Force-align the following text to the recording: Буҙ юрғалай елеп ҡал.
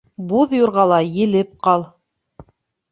Буҙ 0.31 0.55
юрғалай 0.59 1.11
елеп 1.19 1.55
ҡал. 1.69 1.89